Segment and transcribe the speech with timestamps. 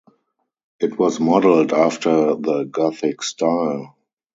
[0.79, 3.95] It was modelled after the Gothic style.